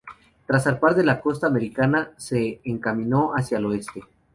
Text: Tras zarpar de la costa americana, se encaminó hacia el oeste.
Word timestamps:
Tras 0.47 0.63
zarpar 0.63 0.95
de 0.95 1.03
la 1.03 1.21
costa 1.21 1.45
americana, 1.45 2.13
se 2.17 2.59
encaminó 2.63 3.33
hacia 3.35 3.59
el 3.59 3.67
oeste. 3.67 4.03